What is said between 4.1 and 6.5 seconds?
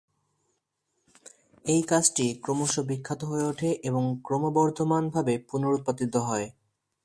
ক্রমবর্ধমানভাবে পুনরুৎপাদিত হয়।